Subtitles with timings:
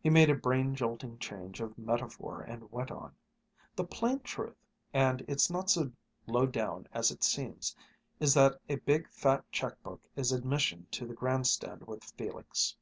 [0.00, 3.16] He made a brain jolting change of metaphor and went on:
[3.74, 5.90] "The plain truth, and it's not so
[6.28, 7.74] low down as it seems,
[8.20, 12.76] is that a big fat check book is admission to the grandstand with Felix.